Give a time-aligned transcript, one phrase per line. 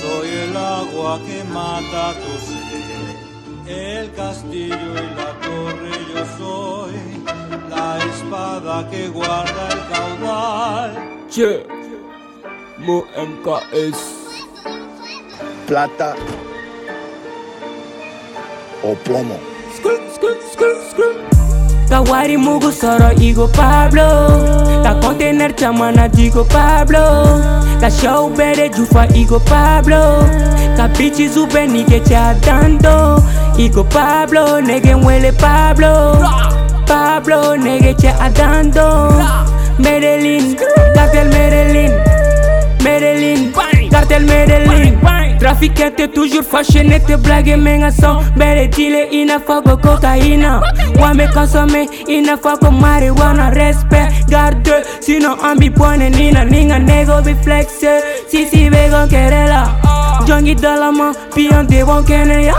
[0.00, 6.94] soy el agua que mata tu sed, el castillo y la torre yo soy,
[7.68, 10.90] la espada que guarda el caudal.
[11.28, 11.66] Che,
[12.78, 13.02] mu
[13.72, 13.96] es.
[15.66, 16.14] Plata
[18.82, 19.38] o plomo.
[21.88, 24.04] Kawari mugu soro igo Pablo.
[24.82, 27.02] Ka container chamana digo Pablo.
[27.80, 30.20] Ka show bere jufa igo Pablo.
[30.76, 33.22] Ka bitches ube nige cha dando
[33.58, 36.20] Igo Pablo nege muele Pablo.
[36.86, 38.88] Pablo nege cha adando.
[39.78, 40.56] Medellín,
[40.94, 41.92] cartel Medellín
[42.82, 43.52] Medellín,
[43.90, 44.87] cartel Medellín
[45.60, 50.60] fika te toujours fâché nete blage me nga son bere dile inafako kokaina
[51.00, 53.50] wame consommer inafako marijuana.
[53.50, 59.62] Respect garde sino ambi pone nina ninga nego bi flexe sisi begon kerela
[60.26, 62.54] jongi dalama pion devon keneya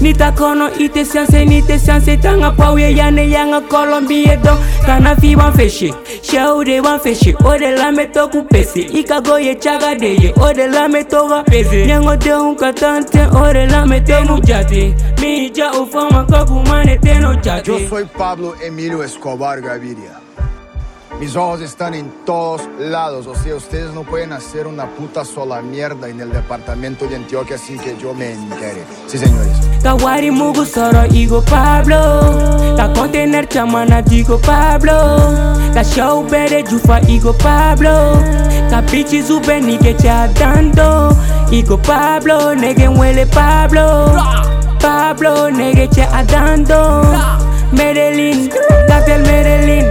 [0.00, 5.52] Nita kono ite sianse nite sianse tanga pauye yane yanga Colombie don kana fi wan
[5.52, 10.32] feshe Shau de wan feshe ode la me toku pese Ika goye chaga de ye
[10.40, 15.50] ode la me toga pese Nyango de un katante ode la me tenu jate Mi
[15.50, 17.68] ja ufama koku mane teno jate.
[17.68, 20.16] Yo soy Pablo Emilio Escobar Gaviria.
[21.20, 25.60] Mis ojos están en todos lados, o sea, ustedes no pueden hacer una puta sola
[25.60, 28.86] mierda en el departamento de Antioquia sin que yo me entere.
[29.06, 29.52] Sí, señores.
[29.82, 32.74] Kawari mugu soro igo Pablo.
[32.74, 35.18] Ka container chamana digo Pablo.
[35.74, 38.14] Ka show bere jufa igo Pablo.
[38.70, 41.14] Ka bitches ube nige cha dando
[41.52, 44.16] Igo Pablo nege muele Pablo.
[44.80, 47.02] Pablo nege cha adando.
[47.72, 48.50] Medellín
[49.18, 49.84] Medellín,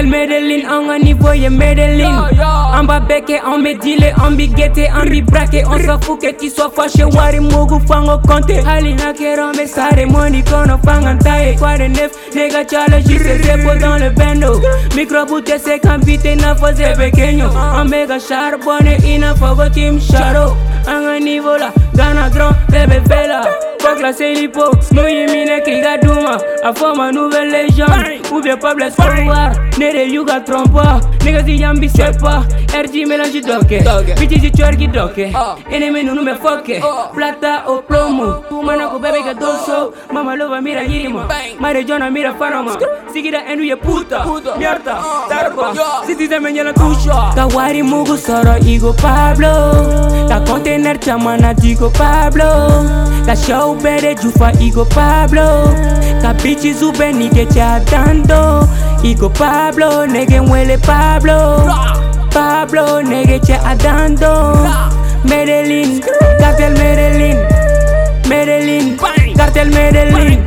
[0.00, 2.28] Michael Medellin, on a nivoyé Medellin.
[2.74, 5.62] En bas béqué, on met dealé, on biguetté, on bibraqué.
[5.66, 8.60] On s'en fout que tu sois fâché, wari mogu fango compté.
[8.66, 11.56] Ali nakero me sare, money kono fangantaye.
[11.56, 14.60] Quoi de neuf, nega challenge, c'est zépo dans le bendo.
[14.96, 17.46] Micro bouté, c'est cambité, na fosé pequeño.
[17.78, 20.56] On mega charbonne, ina fogo team charo.
[20.88, 23.42] On a nivola, gana dron, bébé vela.
[23.82, 26.38] Pas classé l'hypo, nous y mine qui gaduma.
[26.64, 29.69] A forme nouvelle légende, ou bien pas blesse pour.
[29.78, 31.00] Nere yuga trompa.
[31.24, 33.82] Nigga si yambi sepa RG mélange doke
[34.18, 35.32] Bitches si twerky doke
[35.70, 36.80] Enemy no me foque
[37.14, 38.42] Plata o plomo.
[38.50, 39.92] Humana ko bebe que doso.
[40.12, 42.76] Mama loba mira yirima Mare Jona mira farama
[43.12, 44.24] Sigira enu ye puta.
[44.58, 44.96] Mierda,
[45.28, 45.74] tarpa
[46.06, 50.28] Siti se me la tusha Kawari mugu soro igo Pablo.
[50.28, 52.44] Ka container chamana digo Pablo.
[53.26, 55.64] Ka show bere jufa igo Pablo.
[56.22, 58.66] Ka bitches ube nige cha dando.
[59.02, 59.69] Igo Pablo
[60.06, 61.64] nege muele Pablo.
[62.32, 64.66] Pablo nege cha adando.
[65.24, 66.00] Medellín,
[66.38, 67.36] cartel Medellín
[68.28, 68.96] Medellín,
[69.36, 70.42] cartel Medellín